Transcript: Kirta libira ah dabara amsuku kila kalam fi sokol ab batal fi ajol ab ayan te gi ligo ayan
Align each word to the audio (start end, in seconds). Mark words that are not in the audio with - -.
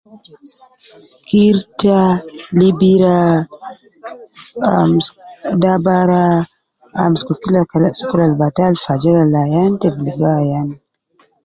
Kirta 1.27 2.01
libira 2.57 3.19
ah 4.69 4.91
dabara 5.61 6.23
amsuku 7.03 7.33
kila 7.41 7.61
kalam 7.69 7.91
fi 7.93 7.97
sokol 7.99 8.21
ab 8.23 8.33
batal 8.41 8.73
fi 8.81 8.87
ajol 8.93 9.17
ab 9.23 9.33
ayan 9.43 9.71
te 9.79 9.87
gi 9.93 10.01
ligo 10.05 10.27
ayan 10.41 10.67